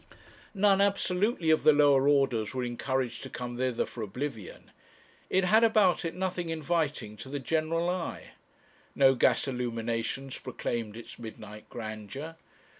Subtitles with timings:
[0.55, 4.71] None absolutely of the lower orders were encouraged to come thither for oblivion.
[5.29, 8.31] It had about it nothing inviting to the general eye.
[8.95, 12.35] No gas illuminations proclaimed its midnight grandeur.